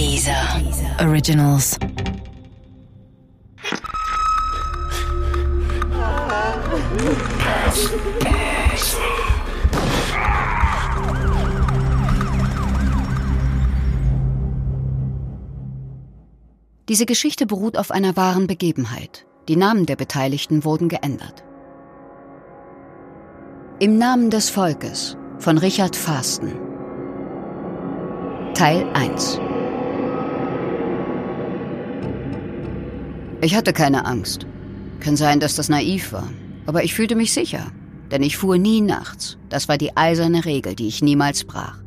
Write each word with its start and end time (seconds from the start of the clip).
Dieser 0.00 0.32
Originals. 0.98 1.78
Diese 16.88 17.04
Geschichte 17.04 17.44
beruht 17.44 17.76
auf 17.76 17.90
einer 17.90 18.16
wahren 18.16 18.46
Begebenheit. 18.46 19.26
Die 19.48 19.56
Namen 19.56 19.84
der 19.84 19.96
Beteiligten 19.96 20.64
wurden 20.64 20.88
geändert. 20.88 21.44
Im 23.80 23.98
Namen 23.98 24.30
des 24.30 24.48
Volkes 24.48 25.18
von 25.38 25.58
Richard 25.58 25.94
Fasten. 25.94 26.58
Teil 28.54 28.88
1 28.94 29.38
Ich 33.42 33.54
hatte 33.54 33.72
keine 33.72 34.04
Angst. 34.04 34.46
Kann 35.00 35.16
sein, 35.16 35.40
dass 35.40 35.54
das 35.54 35.70
naiv 35.70 36.12
war. 36.12 36.28
Aber 36.66 36.84
ich 36.84 36.94
fühlte 36.94 37.16
mich 37.16 37.32
sicher. 37.32 37.72
Denn 38.10 38.22
ich 38.22 38.36
fuhr 38.36 38.58
nie 38.58 38.82
nachts. 38.82 39.38
Das 39.48 39.68
war 39.68 39.78
die 39.78 39.96
eiserne 39.96 40.44
Regel, 40.44 40.74
die 40.74 40.88
ich 40.88 41.02
niemals 41.02 41.44
brach. 41.44 41.78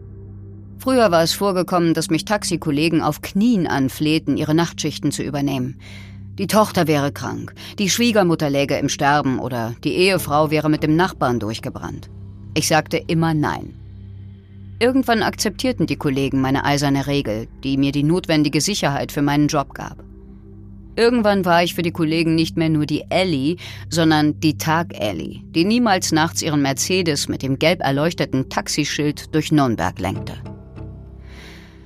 Früher 0.80 1.12
war 1.12 1.22
es 1.22 1.34
vorgekommen, 1.34 1.94
dass 1.94 2.10
mich 2.10 2.26
Taxikollegen 2.26 3.02
auf 3.02 3.22
Knien 3.22 3.68
anflehten, 3.68 4.36
ihre 4.36 4.56
Nachtschichten 4.56 5.12
zu 5.12 5.24
übernehmen. 5.24 5.80
Die 6.40 6.48
Tochter 6.48 6.88
wäre 6.88 7.12
krank, 7.12 7.54
die 7.78 7.90
Schwiegermutter 7.90 8.50
läge 8.50 8.76
im 8.76 8.90
Sterben 8.90 9.40
oder 9.40 9.76
die 9.84 9.94
Ehefrau 9.94 10.50
wäre 10.50 10.70
mit 10.70 10.82
dem 10.82 10.96
Nachbarn 10.96 11.40
durchgebrannt. 11.40 12.10
Ich 12.56 12.68
sagte 12.68 12.98
immer 12.98 13.36
Nein. 13.36 13.76
Irgendwann 14.80 15.22
akzeptierten 15.22 15.86
die 15.86 15.96
Kollegen 15.96 16.42
meine 16.42 16.66
eiserne 16.66 17.06
Regel, 17.06 17.48
die 17.64 17.78
mir 17.78 17.92
die 17.92 18.04
notwendige 18.04 18.60
Sicherheit 18.60 19.12
für 19.12 19.22
meinen 19.22 19.48
Job 19.48 19.76
gab. 19.76 20.04
Irgendwann 20.96 21.44
war 21.44 21.64
ich 21.64 21.74
für 21.74 21.82
die 21.82 21.92
Kollegen 21.92 22.36
nicht 22.36 22.56
mehr 22.56 22.70
nur 22.70 22.86
die 22.86 23.04
Ellie, 23.10 23.58
sondern 23.90 24.40
die 24.40 24.58
Tag-Ellie, 24.58 25.42
die 25.44 25.66
niemals 25.66 26.12
nachts 26.12 26.42
ihren 26.44 26.62
Mercedes 26.62 27.28
mit 27.28 27.42
dem 27.42 27.58
gelb 27.58 27.82
erleuchteten 27.82 28.50
Taxischild 28.50 29.34
durch 29.34 29.52
Nürnberg 29.52 30.00
lenkte. 30.00 30.34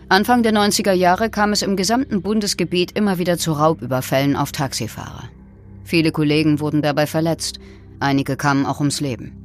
Anfang 0.09 0.43
der 0.43 0.53
90er 0.53 0.93
Jahre 0.93 1.29
kam 1.29 1.51
es 1.51 1.61
im 1.61 1.75
gesamten 1.75 2.21
Bundesgebiet 2.21 2.93
immer 2.97 3.17
wieder 3.17 3.37
zu 3.37 3.53
Raubüberfällen 3.53 4.35
auf 4.35 4.51
Taxifahrer. 4.51 5.29
Viele 5.83 6.11
Kollegen 6.11 6.59
wurden 6.59 6.81
dabei 6.81 7.07
verletzt, 7.07 7.59
einige 7.99 8.35
kamen 8.35 8.65
auch 8.65 8.79
ums 8.79 8.99
Leben. 8.99 9.43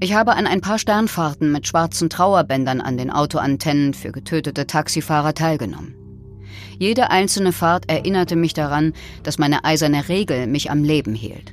Ich 0.00 0.14
habe 0.14 0.34
an 0.34 0.46
ein 0.46 0.60
paar 0.60 0.78
Sternfahrten 0.78 1.52
mit 1.52 1.68
schwarzen 1.68 2.10
Trauerbändern 2.10 2.80
an 2.80 2.98
den 2.98 3.10
Autoantennen 3.10 3.94
für 3.94 4.10
getötete 4.10 4.66
Taxifahrer 4.66 5.34
teilgenommen. 5.34 5.94
Jede 6.78 7.10
einzelne 7.10 7.52
Fahrt 7.52 7.90
erinnerte 7.90 8.36
mich 8.36 8.54
daran, 8.54 8.92
dass 9.22 9.38
meine 9.38 9.64
eiserne 9.64 10.08
Regel 10.08 10.46
mich 10.46 10.70
am 10.70 10.84
Leben 10.84 11.14
hielt. 11.14 11.52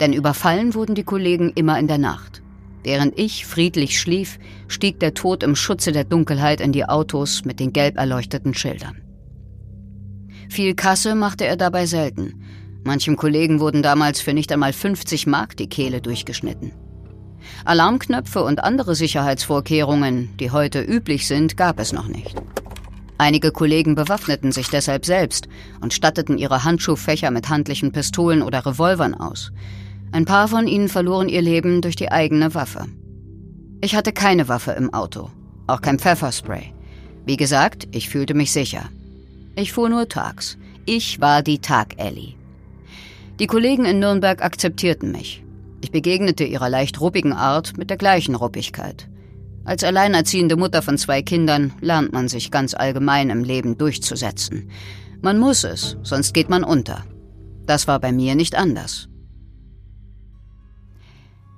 Denn 0.00 0.12
überfallen 0.12 0.74
wurden 0.74 0.94
die 0.94 1.04
Kollegen 1.04 1.52
immer 1.54 1.78
in 1.78 1.88
der 1.88 1.98
Nacht. 1.98 2.42
Während 2.82 3.18
ich 3.18 3.44
friedlich 3.44 4.00
schlief, 4.00 4.38
stieg 4.68 5.00
der 5.00 5.14
Tod 5.14 5.42
im 5.42 5.54
Schutze 5.54 5.92
der 5.92 6.04
Dunkelheit 6.04 6.60
in 6.60 6.72
die 6.72 6.86
Autos 6.86 7.44
mit 7.44 7.60
den 7.60 7.72
gelb 7.72 7.98
erleuchteten 7.98 8.54
Schildern. 8.54 9.02
Viel 10.48 10.74
Kasse 10.74 11.14
machte 11.14 11.46
er 11.46 11.56
dabei 11.56 11.86
selten. 11.86 12.42
Manchem 12.82 13.16
Kollegen 13.16 13.60
wurden 13.60 13.82
damals 13.82 14.20
für 14.20 14.32
nicht 14.32 14.50
einmal 14.50 14.72
50 14.72 15.26
Mark 15.26 15.56
die 15.56 15.68
Kehle 15.68 16.00
durchgeschnitten. 16.00 16.72
Alarmknöpfe 17.64 18.42
und 18.42 18.64
andere 18.64 18.94
Sicherheitsvorkehrungen, 18.94 20.36
die 20.38 20.50
heute 20.50 20.80
üblich 20.82 21.26
sind, 21.26 21.56
gab 21.56 21.78
es 21.78 21.92
noch 21.92 22.08
nicht. 22.08 22.40
Einige 23.20 23.52
Kollegen 23.52 23.96
bewaffneten 23.96 24.50
sich 24.50 24.70
deshalb 24.70 25.04
selbst 25.04 25.46
und 25.82 25.92
statteten 25.92 26.38
ihre 26.38 26.64
Handschuhfächer 26.64 27.30
mit 27.30 27.50
handlichen 27.50 27.92
Pistolen 27.92 28.40
oder 28.40 28.64
Revolvern 28.64 29.12
aus. 29.12 29.52
Ein 30.10 30.24
paar 30.24 30.48
von 30.48 30.66
ihnen 30.66 30.88
verloren 30.88 31.28
ihr 31.28 31.42
Leben 31.42 31.82
durch 31.82 31.96
die 31.96 32.10
eigene 32.10 32.54
Waffe. 32.54 32.86
Ich 33.82 33.94
hatte 33.94 34.12
keine 34.12 34.48
Waffe 34.48 34.70
im 34.70 34.94
Auto, 34.94 35.28
auch 35.66 35.82
kein 35.82 35.98
Pfefferspray. 35.98 36.72
Wie 37.26 37.36
gesagt, 37.36 37.88
ich 37.92 38.08
fühlte 38.08 38.32
mich 38.32 38.52
sicher. 38.52 38.88
Ich 39.54 39.74
fuhr 39.74 39.90
nur 39.90 40.08
tags. 40.08 40.56
Ich 40.86 41.20
war 41.20 41.42
die 41.42 41.58
Tag-Ellie. 41.58 42.36
Die 43.38 43.46
Kollegen 43.46 43.84
in 43.84 43.98
Nürnberg 43.98 44.42
akzeptierten 44.42 45.12
mich. 45.12 45.44
Ich 45.82 45.90
begegnete 45.90 46.44
ihrer 46.44 46.70
leicht 46.70 47.02
ruppigen 47.02 47.34
Art 47.34 47.76
mit 47.76 47.90
der 47.90 47.98
gleichen 47.98 48.34
Ruppigkeit. 48.34 49.09
Als 49.64 49.84
alleinerziehende 49.84 50.56
Mutter 50.56 50.82
von 50.82 50.98
zwei 50.98 51.22
Kindern 51.22 51.72
lernt 51.80 52.12
man 52.12 52.28
sich 52.28 52.50
ganz 52.50 52.74
allgemein 52.74 53.30
im 53.30 53.44
Leben 53.44 53.76
durchzusetzen. 53.76 54.70
Man 55.20 55.38
muss 55.38 55.64
es, 55.64 55.96
sonst 56.02 56.32
geht 56.32 56.48
man 56.48 56.64
unter. 56.64 57.04
Das 57.66 57.86
war 57.86 58.00
bei 58.00 58.10
mir 58.10 58.34
nicht 58.34 58.54
anders. 58.54 59.08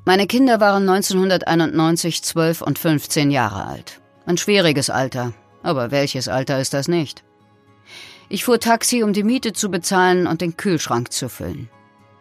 Meine 0.05 0.27
Kinder 0.27 0.59
waren 0.59 0.89
1991 0.89 2.23
12 2.25 2.61
und 2.63 2.79
15 2.79 3.31
Jahre 3.31 3.67
alt. 3.67 4.01
Ein 4.27 4.37
schwieriges 4.37 4.91
Alter, 4.91 5.33
aber 5.63 5.93
welches 5.93 6.27
Alter 6.27 6.61
ist 6.61 6.75
das 6.75 6.89
nicht? 6.89 7.23
Ich 8.29 8.45
fuhr 8.45 8.59
Taxi, 8.59 9.03
um 9.05 9.13
die 9.13 9.23
Miete 9.23 9.53
zu 9.53 9.71
bezahlen 9.71 10.27
und 10.27 10.41
den 10.41 10.57
Kühlschrank 10.57 11.13
zu 11.13 11.29
füllen. 11.29 11.69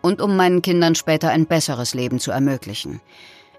Und 0.01 0.21
um 0.21 0.35
meinen 0.35 0.61
Kindern 0.61 0.93
später 0.93 1.29
ein 1.29 1.47
besseres 1.47 1.93
Leben 1.93 2.19
zu 2.19 2.31
ermöglichen. 2.31 3.01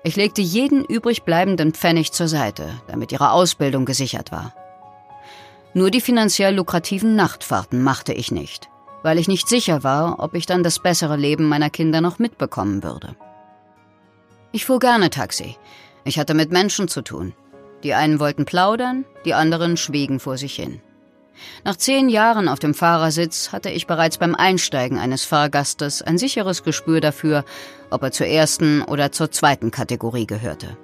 Ich 0.05 0.17
legte 0.17 0.43
jeden 0.43 0.85
übrig 0.85 1.23
bleibenden 1.23 1.73
Pfennig 1.73 2.13
zur 2.13 2.27
Seite, 2.27 2.69
damit 2.89 3.13
ihre 3.13 3.31
Ausbildung 3.31 3.85
gesichert 3.85 4.33
war. 4.33 4.53
Nur 5.75 5.91
die 5.91 6.01
finanziell 6.01 6.55
lukrativen 6.55 7.15
Nachtfahrten 7.15 7.83
machte 7.83 8.13
ich 8.13 8.33
nicht, 8.33 8.69
weil 9.03 9.19
ich 9.19 9.29
nicht 9.29 9.49
sicher 9.49 9.85
war, 9.85 10.19
ob 10.19 10.35
ich 10.35 10.45
dann 10.45 10.63
das 10.63 10.81
bessere 10.81 11.17
Leben 11.17 11.49
meiner 11.49 11.71
Kinder 11.71 12.01
noch 12.01 12.19
mitbekommen 12.19 12.83
würde. 12.83 13.17
Ich 14.51 14.67
fuhr 14.67 14.81
gerne 14.81 15.09
Taxi. 15.09 15.57
Ich 16.05 16.19
hatte 16.19 16.35
mit 16.35 16.51
Menschen 16.51 16.89
zu 16.89 17.03
tun. 17.03 17.33
Die 17.85 17.95
einen 17.95 18.21
wollten 18.21 18.45
plaudern, 18.45 19.05
die 19.25 19.35
anderen 19.35 19.77
schwiegen 19.77 20.21
vor 20.21 20.37
sich 20.37 20.55
hin. 20.55 20.81
Nach 21.65 21.77
zehn 21.77 22.09
Jahren 22.09 22.49
auf 22.49 22.59
dem 22.59 22.75
Fahrersitz 22.75 23.53
hatte 23.53 23.71
ich 23.71 23.87
bereits 23.87 24.19
beim 24.19 24.35
Einsteigen 24.35 24.99
eines 24.99 25.25
Fahrgastes 25.25 26.03
ein 26.03 26.19
sicheres 26.19 26.63
Gespür 26.63 27.01
dafür, 27.01 27.45
ob 27.91 28.03
er 28.03 28.13
zur 28.13 28.27
ersten 28.27 28.83
oder 28.83 29.13
zur 29.13 29.31
zweiten 29.31 29.71
Kategorie 29.71 30.27
gehörte. 30.27 30.77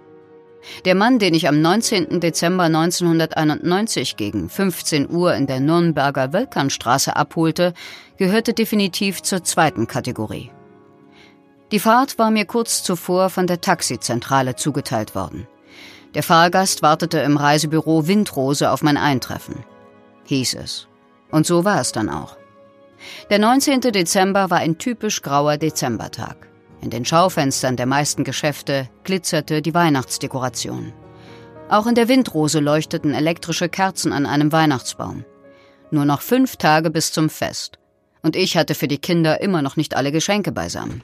Der 0.85 0.95
Mann, 0.95 1.19
den 1.19 1.35
ich 1.35 1.49
am 1.49 1.61
19. 1.61 2.21
Dezember 2.21 2.65
1991 2.65 4.17
gegen 4.17 4.49
15 4.49 5.09
Uhr 5.09 5.35
in 5.35 5.47
der 5.47 5.61
Nürnberger 5.61 6.33
Wölkernstraße 6.33 7.17
abholte, 7.17 7.75
gehörte 8.17 8.53
definitiv 8.53 9.23
zur 9.23 9.45
zweiten 9.45 9.87
Kategorie. 9.87 10.51
Die 11.73 11.79
Fahrt 11.79 12.19
war 12.19 12.31
mir 12.31 12.45
kurz 12.45 12.83
zuvor 12.83 13.31
von 13.31 13.47
der 13.47 13.61
Taxizentrale 13.61 14.57
zugeteilt 14.57 15.15
worden. 15.15 15.47
Der 16.15 16.23
Fahrgast 16.23 16.83
wartete 16.83 17.19
im 17.19 17.37
Reisebüro 17.37 18.07
Windrose 18.07 18.71
auf 18.71 18.83
mein 18.83 18.97
Eintreffen 18.97 19.65
hieß 20.29 20.55
es. 20.55 20.87
Und 21.31 21.47
so 21.47 21.65
war 21.65 21.81
es 21.81 21.93
dann 21.93 22.09
auch. 22.09 22.37
Der 23.31 23.39
19. 23.39 23.81
Dezember 23.81 24.51
war 24.51 24.59
ein 24.59 24.79
typisch 24.79 25.23
grauer 25.23 25.57
Dezembertag. 25.57 26.49
In 26.81 26.91
den 26.91 27.05
Schaufenstern 27.05 27.77
der 27.77 27.87
meisten 27.87 28.25
Geschäfte 28.25 28.89
glitzerte 29.05 29.63
die 29.63 29.75
Weihnachtsdekoration. 29.75 30.93
Auch 31.69 31.87
in 31.87 31.95
der 31.95 32.09
Windrose 32.09 32.61
leuchteten 32.61 33.15
elektrische 33.15 33.69
Kerzen 33.69 34.13
an 34.13 34.27
einem 34.27 34.53
Weihnachtsbaum. 34.53 35.25
Nur 35.91 36.05
noch 36.05 36.21
fünf 36.21 36.57
Tage 36.57 36.91
bis 36.91 37.13
zum 37.13 37.31
Fest. 37.31 37.79
Und 38.23 38.37
ich 38.37 38.57
hatte 38.57 38.75
für 38.75 38.89
die 38.89 38.99
Kinder 38.99 39.41
immer 39.41 39.63
noch 39.63 39.77
nicht 39.77 39.97
alle 39.97 40.13
Geschenke 40.13 40.53
beisammen. 40.53 41.03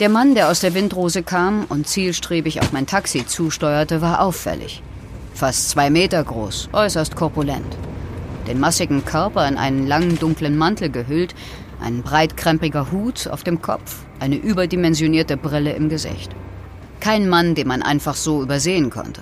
Der 0.00 0.08
Mann, 0.08 0.34
der 0.34 0.50
aus 0.50 0.60
der 0.60 0.74
Windrose 0.74 1.22
kam 1.22 1.64
und 1.68 1.88
zielstrebig 1.88 2.60
auf 2.60 2.72
mein 2.72 2.86
Taxi 2.86 3.26
zusteuerte, 3.26 4.00
war 4.02 4.20
auffällig. 4.20 4.82
Fast 5.36 5.68
zwei 5.68 5.90
Meter 5.90 6.24
groß, 6.24 6.70
äußerst 6.72 7.14
korpulent. 7.14 7.76
Den 8.46 8.58
massigen 8.58 9.04
Körper 9.04 9.46
in 9.46 9.58
einen 9.58 9.86
langen 9.86 10.18
dunklen 10.18 10.56
Mantel 10.56 10.88
gehüllt, 10.88 11.34
ein 11.78 12.00
breitkrempiger 12.00 12.90
Hut 12.90 13.28
auf 13.28 13.44
dem 13.44 13.60
Kopf, 13.60 14.06
eine 14.18 14.36
überdimensionierte 14.36 15.36
Brille 15.36 15.74
im 15.74 15.90
Gesicht. 15.90 16.34
Kein 17.00 17.28
Mann, 17.28 17.54
den 17.54 17.68
man 17.68 17.82
einfach 17.82 18.14
so 18.14 18.42
übersehen 18.42 18.88
konnte. 18.88 19.20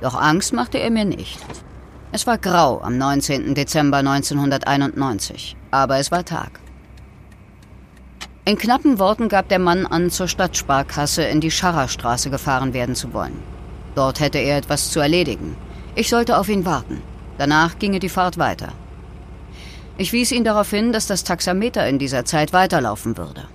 Doch 0.00 0.20
Angst 0.20 0.52
machte 0.54 0.78
er 0.78 0.90
mir 0.90 1.04
nicht. 1.04 1.38
Es 2.10 2.26
war 2.26 2.38
grau 2.38 2.80
am 2.82 2.98
19. 2.98 3.54
Dezember 3.54 3.98
1991, 3.98 5.56
aber 5.70 5.98
es 5.98 6.10
war 6.10 6.24
Tag. 6.24 6.58
In 8.44 8.58
knappen 8.58 8.98
Worten 8.98 9.28
gab 9.28 9.48
der 9.48 9.60
Mann 9.60 9.86
an, 9.86 10.10
zur 10.10 10.26
Stadtsparkasse 10.26 11.22
in 11.22 11.40
die 11.40 11.52
Scharrerstraße 11.52 12.28
gefahren 12.28 12.74
werden 12.74 12.96
zu 12.96 13.12
wollen. 13.12 13.40
Dort 13.98 14.20
hätte 14.20 14.38
er 14.38 14.58
etwas 14.58 14.92
zu 14.92 15.00
erledigen. 15.00 15.56
Ich 15.96 16.08
sollte 16.08 16.38
auf 16.38 16.48
ihn 16.48 16.64
warten. 16.64 17.02
Danach 17.36 17.80
ginge 17.80 17.98
die 17.98 18.08
Fahrt 18.08 18.38
weiter. 18.38 18.72
Ich 19.96 20.12
wies 20.12 20.30
ihn 20.30 20.44
darauf 20.44 20.70
hin, 20.70 20.92
dass 20.92 21.08
das 21.08 21.24
Taxameter 21.24 21.84
in 21.88 21.98
dieser 21.98 22.24
Zeit 22.24 22.52
weiterlaufen 22.52 23.16
würde. 23.16 23.48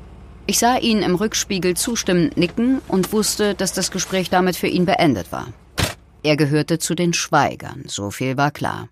Ich 0.45 0.59
sah 0.59 0.75
ihn 0.75 1.01
im 1.01 1.15
Rückspiegel 1.15 1.77
zustimmend 1.77 2.35
nicken 2.35 2.81
und 2.89 3.13
wusste, 3.13 3.55
dass 3.55 3.71
das 3.71 3.89
Gespräch 3.89 4.29
damit 4.29 4.57
für 4.57 4.67
ihn 4.67 4.83
beendet 4.83 5.31
war. 5.31 5.47
Er 6.23 6.35
gehörte 6.35 6.77
zu 6.77 6.93
den 6.93 7.13
Schweigern, 7.13 7.85
so 7.87 8.11
viel 8.11 8.35
war 8.35 8.51
klar. 8.51 8.89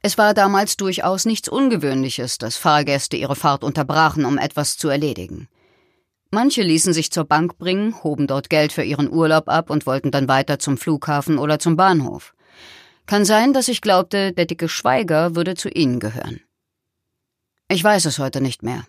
Es 0.00 0.16
war 0.16 0.32
damals 0.32 0.78
durchaus 0.78 1.26
nichts 1.26 1.50
Ungewöhnliches, 1.50 2.38
dass 2.38 2.56
Fahrgäste 2.56 3.18
ihre 3.18 3.36
Fahrt 3.36 3.62
unterbrachen, 3.62 4.24
um 4.24 4.38
etwas 4.38 4.78
zu 4.78 4.88
erledigen. 4.88 5.48
Manche 6.34 6.62
ließen 6.62 6.94
sich 6.94 7.12
zur 7.12 7.24
Bank 7.24 7.58
bringen, 7.58 8.02
hoben 8.02 8.26
dort 8.26 8.48
Geld 8.48 8.72
für 8.72 8.82
ihren 8.82 9.12
Urlaub 9.12 9.50
ab 9.50 9.68
und 9.68 9.86
wollten 9.86 10.10
dann 10.10 10.28
weiter 10.28 10.58
zum 10.58 10.78
Flughafen 10.78 11.36
oder 11.36 11.58
zum 11.58 11.76
Bahnhof. 11.76 12.34
Kann 13.04 13.26
sein, 13.26 13.52
dass 13.52 13.68
ich 13.68 13.82
glaubte, 13.82 14.32
der 14.32 14.46
dicke 14.46 14.70
Schweiger 14.70 15.36
würde 15.36 15.56
zu 15.56 15.68
ihnen 15.68 16.00
gehören. 16.00 16.40
Ich 17.68 17.84
weiß 17.84 18.06
es 18.06 18.18
heute 18.18 18.40
nicht 18.40 18.62
mehr. 18.62 18.86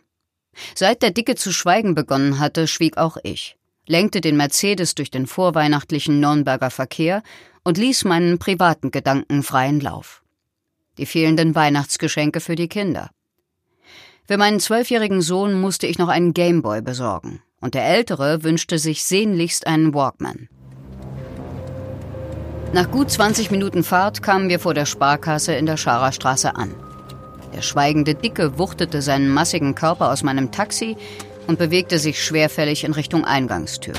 Seit 0.73 1.01
der 1.01 1.11
Dicke 1.11 1.35
zu 1.35 1.51
schweigen 1.51 1.95
begonnen 1.95 2.39
hatte, 2.39 2.65
schwieg 2.65 2.97
auch 2.97 3.17
ich, 3.23 3.57
lenkte 3.87 4.21
den 4.21 4.37
Mercedes 4.37 4.95
durch 4.95 5.11
den 5.11 5.27
vorweihnachtlichen 5.27 6.21
Nürnberger 6.21 6.69
Verkehr 6.69 7.23
und 7.65 7.77
ließ 7.77 8.05
meinen 8.05 8.39
privaten 8.39 8.89
Gedanken 8.89 9.43
freien 9.43 9.81
Lauf. 9.81 10.23
Die 10.97 11.05
fehlenden 11.05 11.55
Weihnachtsgeschenke 11.55 12.39
für 12.39 12.55
die 12.55 12.69
Kinder. 12.69 13.09
Für 14.25 14.37
meinen 14.37 14.61
zwölfjährigen 14.61 15.21
Sohn 15.21 15.59
musste 15.59 15.85
ich 15.85 15.97
noch 15.97 16.07
einen 16.07 16.33
Gameboy 16.33 16.81
besorgen, 16.81 17.41
und 17.59 17.73
der 17.73 17.85
Ältere 17.85 18.43
wünschte 18.43 18.77
sich 18.77 19.03
sehnlichst 19.03 19.67
einen 19.67 19.93
Walkman. 19.93 20.47
Nach 22.71 22.89
gut 22.89 23.11
20 23.11 23.51
Minuten 23.51 23.83
Fahrt 23.83 24.23
kamen 24.23 24.47
wir 24.47 24.59
vor 24.59 24.73
der 24.73 24.85
Sparkasse 24.85 25.53
in 25.53 25.65
der 25.65 25.75
Scharerstraße 25.75 26.55
an. 26.55 26.73
Der 27.53 27.61
schweigende 27.61 28.15
Dicke 28.15 28.57
wuchtete 28.57 29.01
seinen 29.01 29.29
massigen 29.29 29.75
Körper 29.75 30.09
aus 30.09 30.23
meinem 30.23 30.51
Taxi 30.51 30.95
und 31.47 31.59
bewegte 31.59 31.99
sich 31.99 32.23
schwerfällig 32.23 32.85
in 32.85 32.93
Richtung 32.93 33.25
Eingangstür. 33.25 33.93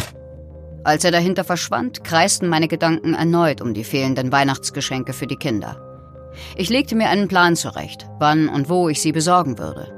Als 0.85 1.05
er 1.05 1.13
dahinter 1.13 1.45
verschwand, 1.45 2.03
kreisten 2.03 2.49
meine 2.49 2.67
Gedanken 2.67 3.15
erneut 3.15 3.61
um 3.61 3.75
die 3.75 3.85
fehlenden 3.85 4.33
Weihnachtsgeschenke 4.33 5.13
für 5.13 5.27
die 5.27 5.37
Kinder. 5.37 5.81
Ich 6.57 6.69
legte 6.69 6.97
mir 6.97 7.11
einen 7.11 7.29
Plan 7.29 7.57
zurecht, 7.57 8.07
wann 8.19 8.49
und 8.49 8.69
wo 8.69 8.89
ich 8.89 9.01
sie 9.01 9.13
besorgen 9.13 9.59
würde. 9.59 9.94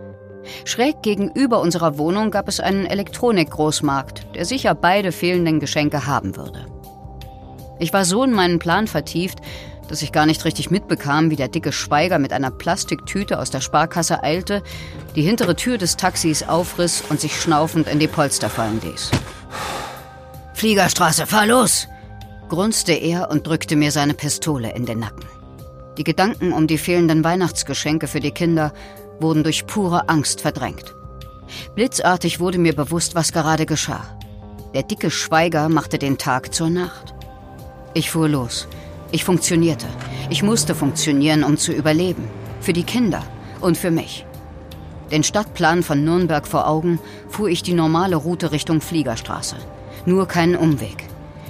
Schräg 0.65 1.03
gegenüber 1.03 1.61
unserer 1.61 1.99
Wohnung 1.99 2.31
gab 2.31 2.49
es 2.49 2.61
einen 2.61 2.87
Elektronikgroßmarkt, 2.87 4.35
der 4.35 4.45
sicher 4.45 4.75
beide 4.75 5.13
fehlenden 5.13 5.61
Geschenke 5.61 6.07
haben 6.07 6.37
würde. 6.37 6.67
Ich 7.79 7.93
war 7.93 8.05
so 8.05 8.25
in 8.25 8.33
meinen 8.33 8.59
Plan 8.59 8.87
vertieft, 8.87 9.39
dass 9.89 10.03
ich 10.03 10.13
gar 10.13 10.27
nicht 10.27 10.45
richtig 10.45 10.71
mitbekam, 10.71 11.31
wie 11.31 11.37
der 11.37 11.49
dicke 11.49 11.73
Schweiger 11.73 12.19
mit 12.19 12.33
einer 12.33 12.51
Plastiktüte 12.51 13.39
aus 13.39 13.51
der 13.51 13.61
Sparkasse 13.61 14.23
eilte, 14.23 14.63
die 15.15 15.23
hintere 15.23 15.57
Tür 15.57 15.79
des 15.79 15.97
Taxis 15.97 16.43
aufriss 16.43 17.03
und 17.09 17.21
sich 17.21 17.41
schnaufend 17.41 17.89
in 17.89 17.99
die 17.99 18.09
Polster 18.09 18.51
fallen 18.51 18.81
ließ. 18.83 19.11
Fliegerstraße, 20.55 21.27
fahr 21.27 21.47
los! 21.47 21.89
grunzte 22.49 22.93
er 22.93 23.31
und 23.31 23.47
drückte 23.47 23.77
mir 23.77 23.91
seine 23.91 24.15
Pistole 24.15 24.73
in 24.75 24.87
den 24.87 25.01
Nacken. 25.01 25.25
Die 25.99 26.05
Gedanken 26.05 26.53
um 26.53 26.67
die 26.67 26.79
fehlenden 26.79 27.25
Weihnachtsgeschenke 27.25 28.07
für 28.07 28.21
die 28.21 28.31
Kinder 28.31 28.73
wurden 29.21 29.43
durch 29.43 29.67
pure 29.67 30.09
Angst 30.09 30.41
verdrängt. 30.41 30.95
Blitzartig 31.75 32.41
wurde 32.41 32.59
mir 32.59 32.75
bewusst, 32.75 33.15
was 33.15 33.33
gerade 33.33 33.67
geschah. 33.67 34.19
Der 34.75 34.83
dicke 34.83 35.11
Schweiger 35.11 35.69
machte 35.69 35.99
den 35.99 36.19
Tag 36.19 36.55
zur 36.55 36.71
Nacht. 36.71 37.15
Ich 37.95 38.11
fuhr 38.11 38.29
los, 38.29 38.69
ich 39.13 39.25
funktionierte. 39.25 39.87
Ich 40.29 40.43
musste 40.43 40.75
funktionieren, 40.75 41.45
um 41.45 41.57
zu 41.57 41.73
überleben. 41.73 42.29
Für 42.61 42.73
die 42.73 42.83
Kinder 42.83 43.23
und 43.61 43.77
für 43.77 43.91
mich. 43.91 44.27
Den 45.11 45.23
Stadtplan 45.23 45.83
von 45.83 46.05
Nürnberg 46.05 46.47
vor 46.47 46.67
Augen 46.67 46.99
fuhr 47.29 47.49
ich 47.49 47.63
die 47.63 47.75
normale 47.75 48.17
Route 48.17 48.51
Richtung 48.51 48.81
Fliegerstraße. 48.81 49.57
Nur 50.05 50.27
keinen 50.27 50.57
Umweg. 50.57 51.05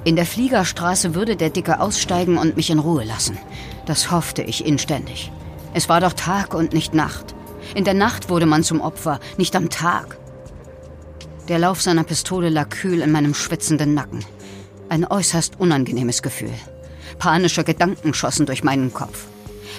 In 0.04 0.14
der 0.14 0.26
Fliegerstraße 0.26 1.14
würde 1.14 1.36
der 1.36 1.50
Dicke 1.50 1.80
aussteigen 1.80 2.36
und 2.36 2.56
mich 2.56 2.70
in 2.70 2.78
Ruhe 2.78 3.04
lassen. 3.04 3.38
Das 3.86 4.10
hoffte 4.10 4.42
ich 4.42 4.64
inständig. 4.66 5.32
Es 5.72 5.88
war 5.88 6.00
doch 6.00 6.12
Tag 6.12 6.54
und 6.54 6.72
nicht 6.72 6.94
Nacht. 6.94 7.34
In 7.76 7.84
der 7.84 7.93
Nacht 7.93 8.31
wurde 8.31 8.46
man 8.46 8.64
zum 8.64 8.81
Opfer, 8.81 9.20
nicht 9.37 9.55
am 9.55 9.69
Tag. 9.69 10.17
Der 11.49 11.58
Lauf 11.58 11.82
seiner 11.82 12.05
Pistole 12.05 12.49
lag 12.49 12.70
kühl 12.70 13.02
in 13.02 13.12
meinem 13.12 13.34
schwitzenden 13.34 13.93
Nacken. 13.93 14.25
Ein 14.88 15.05
äußerst 15.05 15.61
unangenehmes 15.61 16.23
Gefühl. 16.23 16.55
Panische 17.19 17.64
Gedanken 17.64 18.14
schossen 18.14 18.46
durch 18.46 18.64
meinen 18.64 18.94
Kopf. 18.94 19.26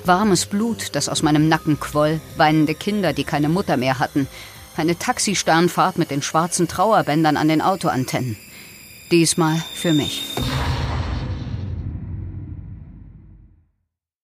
Warmes 0.06 0.46
Blut, 0.46 0.90
das 0.96 1.10
aus 1.10 1.24
meinem 1.24 1.50
Nacken 1.50 1.80
quoll, 1.80 2.22
weinende 2.36 2.76
Kinder, 2.76 3.14
die 3.14 3.24
keine 3.24 3.50
Mutter 3.50 3.78
mehr 3.78 3.98
hatten, 3.98 4.28
eine 4.76 5.00
Taxisternfahrt 5.00 5.98
mit 5.98 6.12
den 6.12 6.22
schwarzen 6.22 6.68
Trauerbändern 6.68 7.36
an 7.36 7.48
den 7.48 7.64
Autoantennen. 7.64 8.38
Diesmal 9.10 9.60
für 9.74 9.94
mich. 9.94 10.22